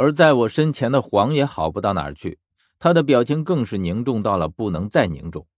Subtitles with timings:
[0.00, 2.38] 而在我身前的黄也好不到哪儿去，
[2.78, 5.48] 他的表情更是凝重到了不能再凝重。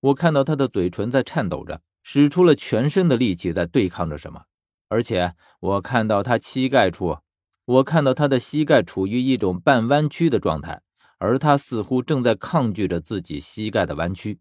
[0.00, 4.42] 我看到他的嘴唇在颤抖着，使出了全身的力气在对抗着什么，
[4.90, 7.16] 而且我看到他膝盖处，
[7.64, 10.82] 我看到他的膝盖处于一种半弯曲的状态，
[11.16, 14.38] 而他似乎正在抗拒着自己膝盖的弯曲。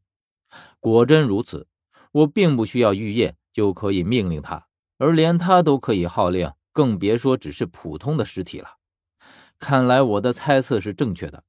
[0.81, 1.67] 果真如此，
[2.11, 4.67] 我并不需要玉叶就可以命令他，
[4.97, 8.71] 而连他都可以号令，更别说只是普通的尸体了。
[9.59, 11.43] 看来我的猜测是正确的，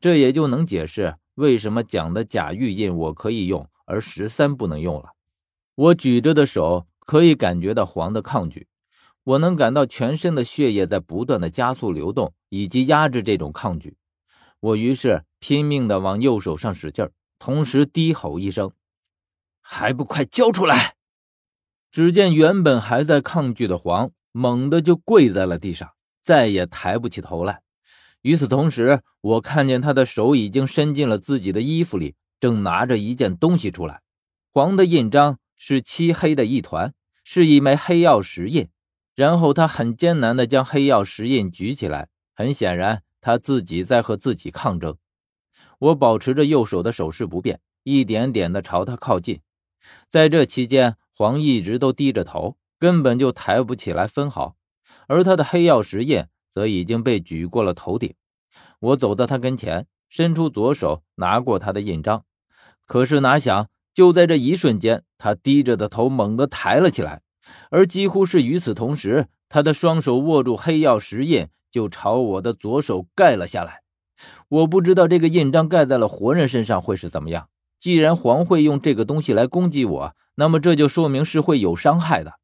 [0.00, 5.10] 这也就能解释为什么讲的假玉印我可以用，而十三不能用了。
[5.74, 8.68] 我举着的手可以感觉到黄的抗拒，
[9.24, 13.96] 我能感到全身的血液在不断的加速流动，以及压制这种抗拒。
[14.60, 18.72] 我于是拼命的往右手上使劲，同时低吼一声
[19.60, 20.94] ：“还不快交出来！”
[21.92, 25.92] 只见原本还在抗拒的黄猛地就跪在了地上。
[26.26, 27.62] 再也抬不起头来。
[28.22, 34.02] 与此同时，我看见他的手已经伸进了自己的衣服里，正拿着一件东西出来。
[34.52, 38.68] 黄的印章是漆黑的一团，是一枚黑曜石印。
[39.14, 44.96] 然后他很艰难地将黑曜石印举起来，很显然他自己在和自己抗争。
[45.78, 49.40] 我保持着右手的手势不变，一点点地朝他靠近。
[50.10, 54.56] 在这期间，黄一直都低着头，根本就抬不起来分毫。
[55.06, 58.14] 而他的黑曜石印则已经被举过了头顶。
[58.80, 62.24] 我走到他跟前，伸出左手拿过他的印章，
[62.86, 67.22] 可是哪想，就在这一瞬间，他低着的头猛地抬了起来，
[67.70, 73.80] 而几乎是与此同时，他的双手握住黑曜石印，就朝我的左手盖了下来。
[74.48, 77.48] 我不知道这个印章盖在了活人身上会是怎么样。
[77.78, 82.34] 既然黄会用这个东西来攻击我，那么这就说明是会有伤害的。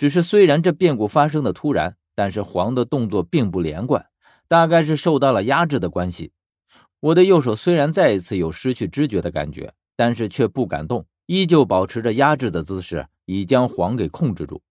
[0.00, 4.06] 只是虽然这变故发生的突然，但是黄的动作并不连贯，
[4.48, 6.32] 大概是受到了压制的关系。
[7.00, 14.62] 我的右手虽然再一次有失去知觉的感觉，但是却不敢动，依旧保持着压制的姿势，以将黄给控制住。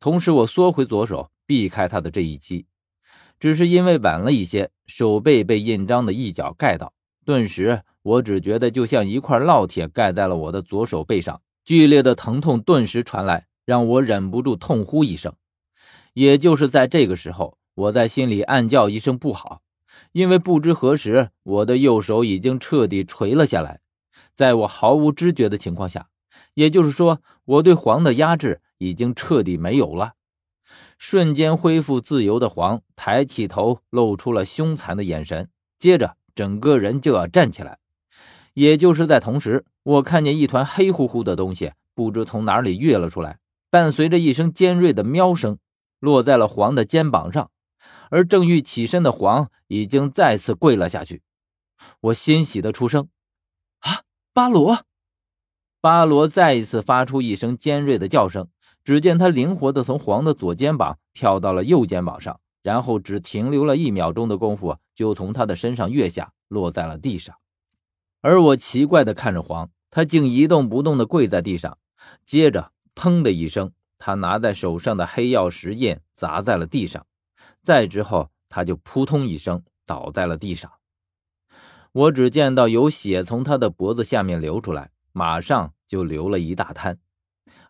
[0.00, 2.64] 同时，我缩回左手，避开他的这一击。
[3.38, 6.94] 只是因为晚了一些，手背被印章的一角盖到，
[7.26, 13.47] 顿时我只觉得就像一块烙铁盖在了我的左手背上，剧烈的疼痛顿时传来。
[13.68, 15.34] 让我忍不住痛呼一声，
[16.14, 19.60] 也就是在这个时候，我在心里暗叫一声不好，
[20.12, 23.80] 因为不知何时，我的右手已经彻底垂了下来，
[24.34, 26.08] 在我毫无知觉的情况下，
[26.54, 30.14] 也就是说，我对黄的压制已经彻底没有了。
[30.96, 37.78] 瞬间恢复自由的黄抬起头，露出了凶残的眼神，接着整个人就要站起来。
[38.54, 43.38] 也就是在同时，我看见一团黑乎乎的东西，不知从哪里跃了出来。
[43.70, 45.58] 伴随着一声尖锐的喵声，
[45.98, 47.50] 落在了黄的肩膀上，
[48.10, 51.22] 而正欲起身的黄已经再次跪了下去。
[52.00, 53.08] 我欣喜的出声
[53.80, 54.02] ：“啊，
[54.32, 54.84] 巴罗！”
[55.80, 58.48] 巴罗再一次发出一声尖锐的叫声。
[58.84, 67.36] 只见他灵活的从黄的左肩膀跳到了右肩膀上，然后只停留了一秒钟的功夫，就从他的身上跃下，落在了地上。
[68.22, 71.76] 而我奇怪的看着黄，他竟一动不动的跪在地上，
[72.24, 72.72] 接着。
[72.98, 77.06] 砰的一声，他拿在手上的黑曜石印砸在了地上，
[77.62, 80.68] 再之后，他就扑通一声倒在了地上。
[81.92, 86.98] 我只见到有血从他的脖子下面流出来，马上就流了一大滩，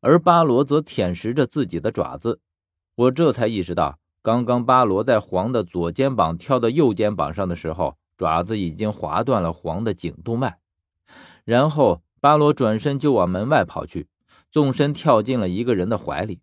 [0.01, 2.41] 而巴罗则舔食着自己的爪子。
[2.95, 10.59] 我这才意识到，刚刚巴罗在黄的左肩膀跳到右肩膀上的时候，爪子已经划断了黄的颈动脉。
[11.45, 14.09] 然后，巴罗转身就往门外跑去。
[14.51, 16.41] 纵身跳进了一个人的怀里，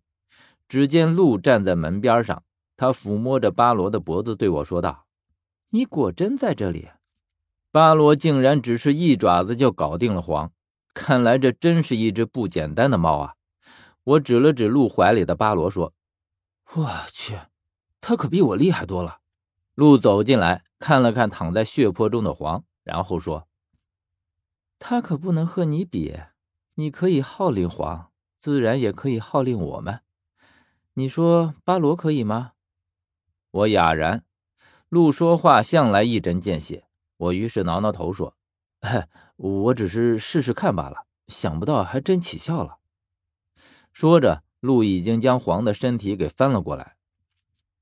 [0.68, 2.42] 只见鹿站在门边上，
[2.76, 5.06] 他抚摸着巴罗的脖子，对我说道
[5.70, 6.88] ：“你果真在这里？”
[7.72, 10.52] 巴罗竟然只是一爪子就搞定了黄，
[10.94, 13.34] 看来这真是一只不简单的猫啊！
[14.04, 15.92] 我指了指鹿怀里的巴罗，说
[16.74, 17.34] ：“我去，
[18.00, 19.18] 他可比我厉害多了。”
[19.74, 23.46] 鹿走进来看了看躺在血泊中的黄，然后说
[24.78, 26.16] ：“他可不能和你比。”
[26.78, 30.00] 你可以号令黄，自然也可以号令我们。
[30.92, 32.52] 你说巴罗可以吗？
[33.50, 34.24] 我哑然。
[34.90, 36.86] 鹿说话向来一针见血。
[37.16, 38.36] 我于是挠挠头说
[39.36, 42.76] ：“我只是试试看罢了，想不到还真起效了。”
[43.90, 46.96] 说着，鹿已经将黄的身体给翻了过来。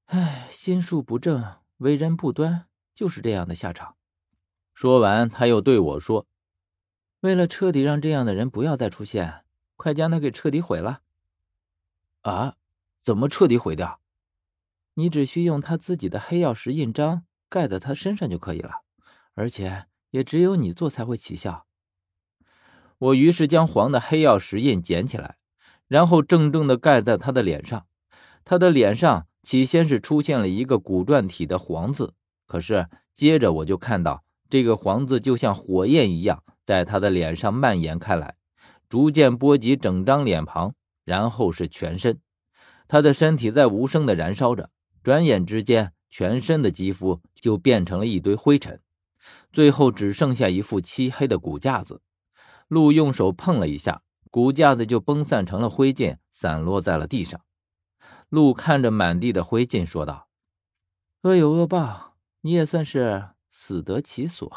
[0.05, 1.45] 唉，心术不正，
[1.79, 3.97] 为人不端，就是这样的下场。
[4.73, 6.29] 说完，他又对我说。
[7.25, 9.45] 为了彻底让这样的人不要再出现，
[9.77, 11.01] 快将他给彻底毁了！
[12.21, 12.57] 啊，
[13.01, 13.99] 怎么彻底毁掉？
[14.93, 18.83] 你只需用他自己的黑曜石印章盖在他身上就可以了，
[19.33, 21.65] 而且也只有你做才会起效。
[22.99, 25.39] 我于是将黄的黑曜石印捡起来，
[25.89, 27.87] 然后正正的盖在他的脸上。
[28.45, 32.13] 他的脸上起先是出现了一个古篆体的黄字，
[32.47, 38.37] 可是接着我就看到这个黄字就像火焰一样在他的脸上蔓延开来，
[38.89, 40.75] 逐渐波及整张脸庞，
[41.05, 42.21] 然后是全身。
[42.87, 44.71] 他的身体在无声的燃烧着，
[45.03, 48.81] 转眼之间，全身的肌肤就变成了一堆灰尘，
[49.53, 52.03] 最后只剩下一副漆黑的骨架子。
[52.69, 57.41] 鹿用手碰了一下，骨架子就崩散成了灰烬，散落在了地上。
[58.29, 60.29] 鹿看着满地的灰烬，说道
[61.23, 64.51] ：“恶有恶报，你也算是死得其所。”